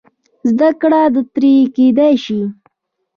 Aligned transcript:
زده 0.49 0.69
کړه 0.81 1.01
ترې 1.33 1.53
کېدای 1.75 2.13
شي. 2.25 2.41